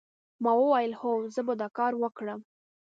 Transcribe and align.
ما 0.43 0.51
وویل 0.61 0.91
هو 0.99 1.11
زه 1.33 1.41
به 1.47 1.53
دا 1.61 1.67
کار 1.77 1.93
وکړم 1.97 2.39